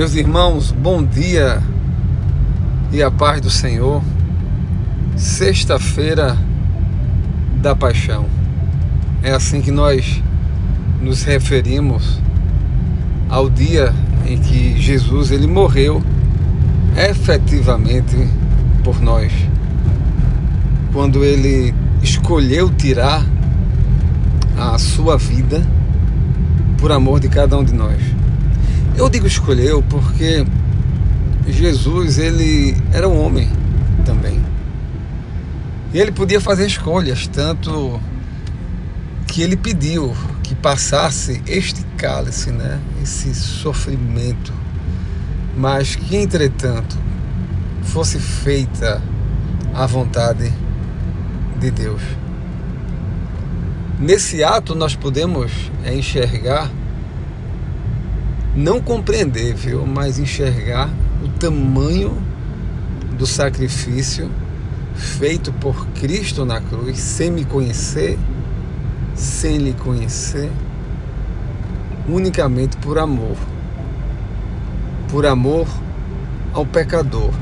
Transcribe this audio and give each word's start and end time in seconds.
Meus 0.00 0.14
irmãos, 0.14 0.72
bom 0.72 1.04
dia 1.04 1.62
e 2.90 3.02
a 3.02 3.10
paz 3.10 3.42
do 3.42 3.50
Senhor. 3.50 4.02
Sexta-feira 5.14 6.38
da 7.60 7.76
Paixão. 7.76 8.24
É 9.22 9.30
assim 9.30 9.60
que 9.60 9.70
nós 9.70 10.22
nos 11.02 11.22
referimos 11.22 12.18
ao 13.28 13.50
dia 13.50 13.94
em 14.26 14.38
que 14.38 14.80
Jesus 14.80 15.30
ele 15.30 15.46
morreu 15.46 16.02
efetivamente 16.96 18.16
por 18.82 19.02
nós. 19.02 19.30
Quando 20.94 21.22
ele 21.22 21.74
escolheu 22.02 22.70
tirar 22.70 23.22
a 24.56 24.78
sua 24.78 25.18
vida 25.18 25.62
por 26.78 26.90
amor 26.90 27.20
de 27.20 27.28
cada 27.28 27.58
um 27.58 27.62
de 27.62 27.74
nós. 27.74 28.19
Eu 29.00 29.08
digo 29.08 29.26
escolheu 29.26 29.82
porque 29.82 30.44
Jesus 31.48 32.18
ele 32.18 32.76
era 32.92 33.08
um 33.08 33.18
homem 33.18 33.50
também. 34.04 34.38
E 35.94 35.98
ele 35.98 36.12
podia 36.12 36.38
fazer 36.38 36.66
escolhas, 36.66 37.26
tanto 37.26 37.98
que 39.26 39.40
ele 39.40 39.56
pediu 39.56 40.14
que 40.42 40.54
passasse 40.54 41.42
este 41.46 41.82
cálice, 41.96 42.50
né? 42.50 42.78
Esse 43.02 43.34
sofrimento, 43.34 44.52
mas 45.56 45.96
que 45.96 46.14
entretanto 46.14 46.94
fosse 47.82 48.18
feita 48.18 49.02
a 49.72 49.86
vontade 49.86 50.52
de 51.58 51.70
Deus. 51.70 52.02
Nesse 53.98 54.44
ato 54.44 54.74
nós 54.74 54.94
podemos 54.94 55.50
enxergar 55.90 56.70
não 58.54 58.80
compreender, 58.80 59.54
viu, 59.54 59.86
mas 59.86 60.18
enxergar 60.18 60.90
o 61.22 61.28
tamanho 61.28 62.16
do 63.16 63.26
sacrifício 63.26 64.30
feito 64.94 65.52
por 65.52 65.86
Cristo 65.88 66.44
na 66.44 66.60
cruz, 66.60 66.98
sem 66.98 67.30
me 67.30 67.44
conhecer, 67.44 68.18
sem 69.14 69.58
lhe 69.58 69.72
conhecer, 69.72 70.50
unicamente 72.08 72.76
por 72.78 72.98
amor. 72.98 73.36
Por 75.08 75.26
amor 75.26 75.66
ao 76.52 76.66
pecador. 76.66 77.32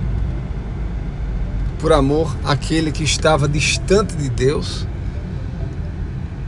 Por 1.78 1.92
amor 1.92 2.36
àquele 2.44 2.92
que 2.92 3.04
estava 3.04 3.48
distante 3.48 4.14
de 4.16 4.28
Deus 4.28 4.86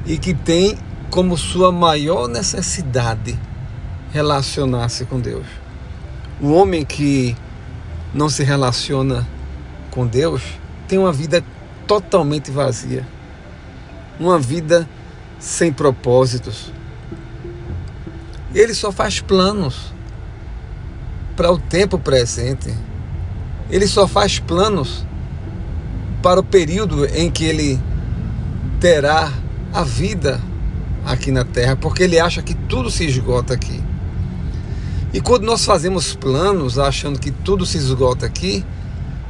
e 0.05 0.19
que 0.19 0.35
tem 0.35 0.77
como 1.09 1.37
sua 1.37 1.73
maior 1.73 2.29
necessidade 2.29 3.39
relacionar-se 4.13 5.05
com 5.05 5.21
Deus. 5.21 5.47
O 6.41 6.53
homem 6.53 6.85
que 6.85 7.37
não 8.13 8.29
se 8.29 8.43
relaciona 8.43 9.27
com 9.91 10.07
Deus 10.07 10.43
tem 10.89 10.99
uma 10.99 11.13
vida 11.13 11.45
totalmente 11.87 12.51
vazia, 12.51 13.07
uma 14.19 14.39
vida 14.39 14.89
sem 15.39 15.73
propósitos. 15.73 16.73
Ele 18.55 18.75
só 18.75 18.91
faz 18.91 19.21
planos 19.21 19.93
para 21.37 21.51
o 21.51 21.59
tempo 21.59 21.99
presente. 21.99 22.75
Ele 23.71 23.87
só 23.87 24.09
faz 24.09 24.39
planos 24.39 25.07
para 26.23 26.41
o 26.41 26.45
período 26.45 27.07
em 27.07 27.31
que 27.31 27.45
ele 27.45 27.81
terá 28.81 29.33
a 29.73 29.83
vida 29.85 30.41
aqui 31.07 31.31
na 31.31 31.45
terra, 31.45 31.77
porque 31.77 32.03
ele 32.03 32.19
acha 32.19 32.43
que 32.43 32.55
tudo 32.55 32.91
se 32.91 33.05
esgota 33.07 33.55
aqui. 33.55 33.90
E 35.13 35.21
quando 35.21 35.45
nós 35.45 35.65
fazemos 35.65 36.15
planos 36.15 36.79
achando 36.79 37.19
que 37.19 37.33
tudo 37.33 37.67
se 37.67 37.77
esgota 37.77 38.27
aqui, 38.27 38.65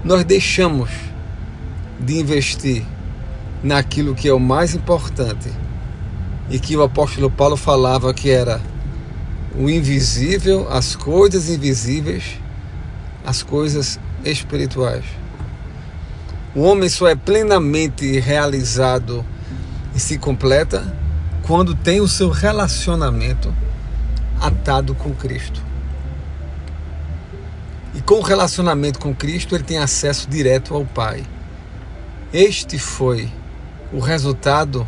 nós 0.05 0.25
deixamos 0.25 0.91
de 1.99 2.19
investir 2.19 2.85
naquilo 3.63 4.15
que 4.15 4.29
é 4.29 4.33
o 4.33 4.39
mais 4.39 4.75
importante 4.75 5.51
e 6.51 6.59
que 6.59 6.77
o 6.77 6.83
apóstolo 6.83 7.31
Paulo 7.31 7.57
falava 7.57 8.13
que 8.13 8.31
era 8.31 8.61
o 9.55 9.71
invisível, 9.71 10.69
as 10.71 10.95
coisas 10.95 11.49
invisíveis, 11.49 12.39
as 13.25 13.43
coisas 13.43 13.99
espirituais. 14.23 15.05
O 16.55 16.61
homem 16.63 16.89
só 16.89 17.09
é 17.09 17.15
plenamente 17.15 18.19
realizado 18.21 19.25
e 19.95 20.01
se 20.01 20.19
completa 20.19 20.95
quando 21.43 21.75
tem 21.75 22.01
o 22.01 22.09
seu 22.09 22.29
relacionamento 22.29 23.55
atado 24.41 24.95
com 24.95 25.15
Cristo. 25.15 25.70
Com 28.11 28.17
o 28.17 28.23
relacionamento 28.23 28.99
com 28.99 29.15
Cristo, 29.15 29.55
ele 29.55 29.63
tem 29.63 29.79
acesso 29.79 30.29
direto 30.29 30.75
ao 30.75 30.85
Pai. 30.85 31.25
Este 32.33 32.77
foi 32.77 33.31
o 33.93 34.01
resultado 34.01 34.85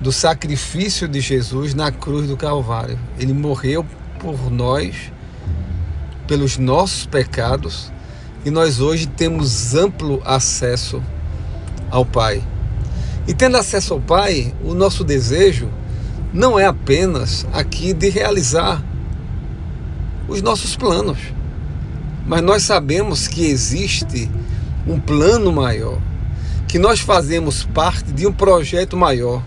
do 0.00 0.10
sacrifício 0.10 1.06
de 1.06 1.20
Jesus 1.20 1.74
na 1.74 1.92
cruz 1.92 2.26
do 2.26 2.38
Calvário. 2.38 2.98
Ele 3.18 3.34
morreu 3.34 3.84
por 4.18 4.50
nós, 4.50 5.12
pelos 6.26 6.56
nossos 6.56 7.04
pecados, 7.04 7.92
e 8.46 8.50
nós 8.50 8.80
hoje 8.80 9.06
temos 9.06 9.74
amplo 9.74 10.22
acesso 10.24 11.02
ao 11.90 12.06
Pai. 12.06 12.42
E 13.26 13.34
tendo 13.34 13.58
acesso 13.58 13.92
ao 13.92 14.00
Pai, 14.00 14.54
o 14.64 14.72
nosso 14.72 15.04
desejo 15.04 15.68
não 16.32 16.58
é 16.58 16.64
apenas 16.64 17.46
aqui 17.52 17.92
de 17.92 18.08
realizar 18.08 18.82
os 20.26 20.40
nossos 20.40 20.74
planos 20.74 21.36
mas 22.28 22.42
nós 22.42 22.62
sabemos 22.62 23.26
que 23.26 23.46
existe 23.46 24.30
um 24.86 25.00
plano 25.00 25.50
maior, 25.50 25.98
que 26.68 26.78
nós 26.78 27.00
fazemos 27.00 27.64
parte 27.64 28.12
de 28.12 28.26
um 28.26 28.32
projeto 28.32 28.96
maior. 28.96 29.42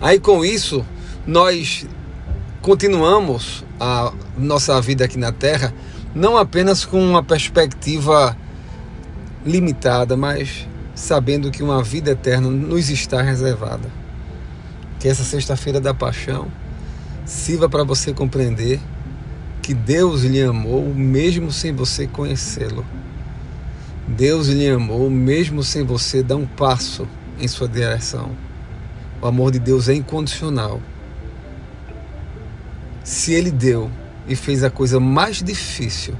Aí 0.00 0.18
com 0.18 0.44
isso, 0.44 0.84
nós 1.26 1.84
continuamos 2.60 3.64
a 3.78 4.12
nossa 4.38 4.80
vida 4.80 5.04
aqui 5.04 5.18
na 5.18 5.32
Terra 5.32 5.74
não 6.14 6.36
apenas 6.36 6.84
com 6.84 7.02
uma 7.02 7.22
perspectiva 7.22 8.36
limitada, 9.44 10.16
mas 10.16 10.68
sabendo 10.94 11.50
que 11.50 11.62
uma 11.62 11.82
vida 11.82 12.10
eterna 12.10 12.48
nos 12.48 12.90
está 12.90 13.22
reservada. 13.22 13.90
Que 15.00 15.08
essa 15.08 15.24
sexta-feira 15.24 15.80
da 15.80 15.94
paixão 15.94 16.48
sirva 17.24 17.68
para 17.68 17.82
você 17.82 18.12
compreender 18.12 18.78
que 19.62 19.72
Deus 19.72 20.22
lhe 20.22 20.42
amou 20.42 20.92
mesmo 20.92 21.52
sem 21.52 21.72
você 21.72 22.08
conhecê-lo. 22.08 22.84
Deus 24.08 24.48
lhe 24.48 24.68
amou 24.68 25.08
mesmo 25.08 25.62
sem 25.62 25.84
você 25.84 26.20
dar 26.20 26.34
um 26.36 26.46
passo 26.46 27.08
em 27.38 27.46
sua 27.46 27.68
direção. 27.68 28.36
O 29.20 29.26
amor 29.26 29.52
de 29.52 29.60
Deus 29.60 29.88
é 29.88 29.94
incondicional. 29.94 30.82
Se 33.04 33.32
ele 33.32 33.52
deu 33.52 33.88
e 34.26 34.34
fez 34.34 34.64
a 34.64 34.70
coisa 34.70 34.98
mais 34.98 35.40
difícil 35.40 36.14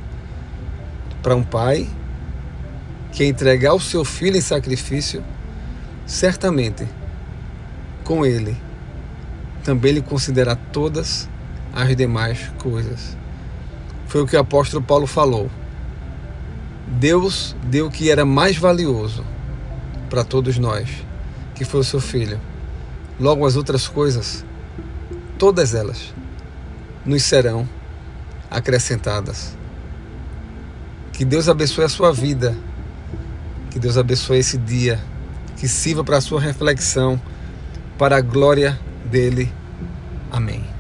para 1.20 1.34
um 1.34 1.42
pai, 1.42 1.88
que 3.10 3.24
é 3.24 3.26
entregar 3.26 3.74
o 3.74 3.80
seu 3.80 4.04
filho 4.04 4.36
em 4.36 4.40
sacrifício, 4.40 5.22
certamente 6.06 6.86
com 8.04 8.24
ele 8.24 8.56
também 9.64 9.92
lhe 9.92 10.02
considerar 10.02 10.56
todas 10.72 11.28
as 11.72 11.96
demais 11.96 12.50
coisas. 12.58 13.21
Foi 14.12 14.20
o 14.20 14.26
que 14.26 14.36
o 14.36 14.40
apóstolo 14.40 14.84
Paulo 14.84 15.06
falou. 15.06 15.50
Deus 16.86 17.56
deu 17.64 17.86
o 17.86 17.90
que 17.90 18.10
era 18.10 18.26
mais 18.26 18.58
valioso 18.58 19.24
para 20.10 20.22
todos 20.22 20.58
nós, 20.58 20.86
que 21.54 21.64
foi 21.64 21.80
o 21.80 21.84
seu 21.84 21.98
filho. 21.98 22.38
Logo 23.18 23.46
as 23.46 23.56
outras 23.56 23.88
coisas, 23.88 24.44
todas 25.38 25.74
elas, 25.74 26.12
nos 27.06 27.22
serão 27.22 27.66
acrescentadas. 28.50 29.56
Que 31.14 31.24
Deus 31.24 31.48
abençoe 31.48 31.84
a 31.84 31.88
sua 31.88 32.12
vida. 32.12 32.54
Que 33.70 33.78
Deus 33.78 33.96
abençoe 33.96 34.40
esse 34.40 34.58
dia. 34.58 35.00
Que 35.56 35.66
sirva 35.66 36.04
para 36.04 36.18
a 36.18 36.20
sua 36.20 36.38
reflexão, 36.38 37.18
para 37.96 38.18
a 38.18 38.20
glória 38.20 38.78
dele. 39.10 39.50
Amém. 40.30 40.71